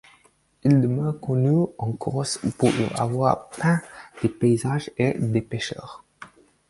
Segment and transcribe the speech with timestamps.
[0.63, 3.81] Il demeure connu en Corse pour y avoir peint
[4.23, 6.03] des paysages et des pêcheurs.